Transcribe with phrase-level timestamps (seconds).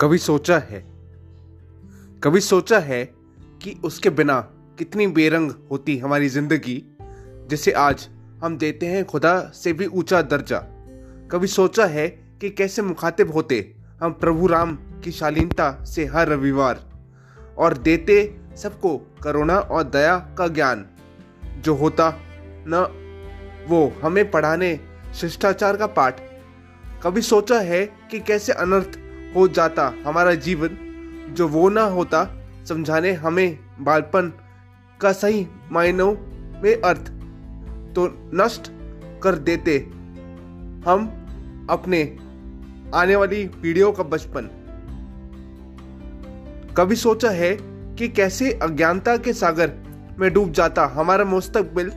[0.00, 0.82] कभी सोचा है,
[2.22, 3.04] कभी सोचा है
[3.62, 4.40] कि उसके बिना
[4.78, 6.82] कितनी बेरंग होती हमारी ज़िंदगी,
[7.50, 8.06] जिसे आज
[8.42, 10.58] हम देते हैं खुदा से भी ऊँचा दर्जा।
[11.32, 12.08] कभी सोचा है
[12.40, 13.60] कि कैसे मुखातिब होते
[14.02, 14.74] हम प्रभु राम
[15.04, 16.84] की शालीनता से हर रविवार,
[17.58, 18.18] और देते
[18.56, 20.86] सबको करुणा और दया का ज्ञान।
[21.64, 22.12] जो होता
[22.68, 22.86] न,
[23.68, 24.78] वो हमें पढ़ाने
[25.14, 26.20] शिष्टाचार का पाठ।
[27.02, 29.00] कभी सोचा है कि कैसे अनर्थ
[29.36, 30.78] हो जाता हमारा जीवन।
[31.30, 34.32] जो वो ना होता, समझाने हमें बालपन
[35.00, 36.12] का सही मायनों
[36.62, 37.00] में अर्थ
[37.94, 38.62] तो नष्ट
[39.22, 39.78] कर देते।
[40.86, 41.06] हम
[41.70, 42.18] अपने
[42.94, 44.50] आने वाली पीढ़ियों का बचपन।
[46.76, 47.56] कभी सोचा है
[47.96, 49.72] कि कैसे अज्ञानता के सागर
[50.18, 51.92] में डूब जाता हमारा मुस्तकबिल?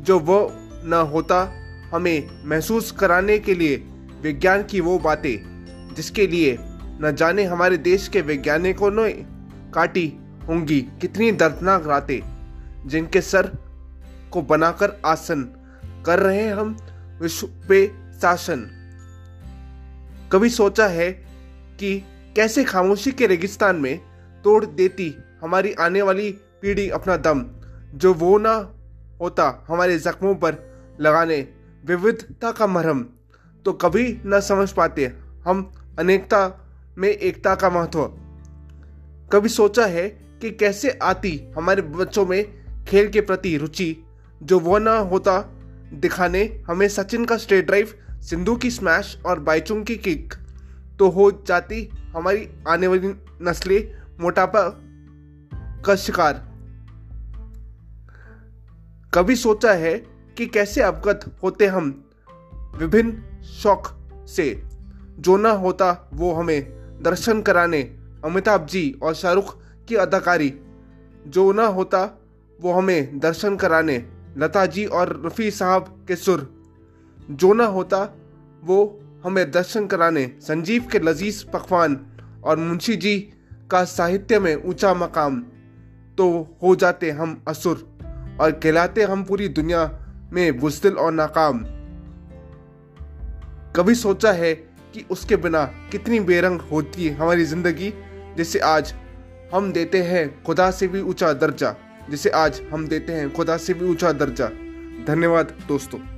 [0.00, 0.50] जो वो
[0.84, 1.52] न होता,
[1.94, 3.76] हमें महसूस कराने के लिए
[4.22, 5.36] विज्ञान की वो बातें,
[5.94, 6.58] जिसके लिए
[7.02, 9.10] न जाने हमारे देश के वैज्ञानिकों ने
[9.74, 10.06] काटी
[10.48, 12.20] होंगी कितनी दर्दनाक रातें,
[12.86, 13.50] जिनके सर
[14.32, 15.42] को बनाकर आसन
[16.06, 16.76] कर रहे हम
[17.20, 17.86] विश्व पे
[18.20, 18.66] शासन
[20.32, 21.10] कभी सोचा है
[21.78, 21.98] कि
[22.36, 23.98] कैसे खामोशी के रेगिस्तान में
[24.44, 26.30] तोड़ देती हमारी आने वाली
[26.62, 27.44] पीढ़ी अपना दम,
[27.94, 28.54] जो वो ना
[29.20, 30.56] होता हमारे जख्मों पर
[31.00, 31.36] लगाने
[31.84, 33.08] विविधता का मरहम।
[33.64, 35.12] तो कभी न समझ पाते,
[35.44, 36.63] हम अनेकता
[36.98, 38.04] में एकता का महत्व।
[39.32, 40.08] कभी सोचा है
[40.42, 43.96] कि कैसे आती हमारे बच्चों में खेल के प्रति रुचि,
[44.42, 45.40] जो वो ना होता
[45.94, 50.34] दिखाने हमें सचिन का स्ट्रेट ड्राइव सिंधु की स्मैश और बाइचुंग की किक
[50.98, 54.62] तो हो जाती हमारी आने वाली नस्लें मोटापा
[55.86, 56.42] का शिकार।
[59.14, 59.96] कभी सोचा है
[60.36, 61.90] कि कैसे अवगत होते हम
[62.76, 63.88] विभिन्न शौक
[64.28, 64.62] से,
[65.18, 67.82] जो ना होता वो हमें दर्शन कराने
[68.24, 70.54] अमिताभ जी और शाहरुख की अदाकारी।
[71.26, 72.20] जो ना होता,
[72.60, 74.04] वो हमें दर्शन कराने,
[74.36, 76.54] लता जी और रफ़ी साहब के सुर।
[77.30, 78.16] जो ना होता,
[78.64, 82.06] वो हमें दर्शन कराने, संजीव के लजीज पकवान
[82.44, 83.32] और मुंशी जी
[83.70, 85.40] का साहित्य में ऊँचा मकाम।
[86.18, 87.98] तो हो जाते हम असुर
[88.40, 90.00] और कहलाते हम पूरी दुनिया
[90.32, 91.64] में बुजदिल और नाकाम।
[93.76, 97.92] कभी सोचा है कि उसके बिना कितनी बेरंग होती है हमारी ज़िंदगी,
[98.36, 98.94] जिसे आज
[99.54, 101.74] हम देते हैं खुदा से भी ऊँचा दर्जा,
[102.10, 104.48] जिसे आज हम देते हैं खुदा से भी ऊँचा दर्जा।
[105.06, 106.13] धन्यवाद दोस्तों।